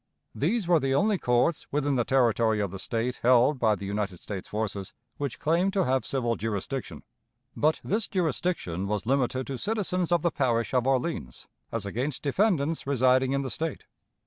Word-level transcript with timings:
These 0.33 0.67
were 0.67 0.79
the 0.79 0.95
only 0.95 1.19
courts 1.19 1.67
within 1.71 1.95
the 1.95 2.03
territory 2.03 2.59
of 2.59 2.71
the 2.71 2.79
State 2.79 3.17
held 3.21 3.59
by 3.59 3.75
the 3.75 3.85
United 3.85 4.17
States 4.17 4.47
forces 4.47 4.93
which 5.17 5.37
claimed 5.37 5.73
to 5.73 5.83
have 5.83 6.07
civil 6.07 6.35
jurisdiction. 6.35 7.03
But 7.55 7.79
this 7.83 8.07
jurisdiction 8.07 8.87
was 8.87 9.05
limited 9.05 9.45
to 9.45 9.57
citizens 9.59 10.11
of 10.11 10.23
the 10.23 10.31
parish 10.31 10.73
of 10.73 10.87
Orleans 10.87 11.45
as 11.71 11.85
against 11.85 12.23
defendants 12.23 12.87
residing 12.87 13.33
in 13.33 13.43
the 13.43 13.51
State. 13.51 13.83